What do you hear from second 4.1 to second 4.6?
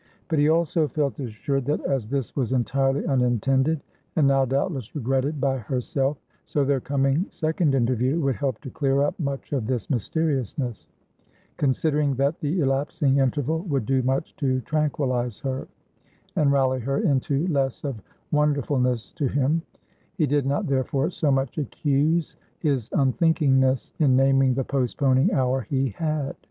and now,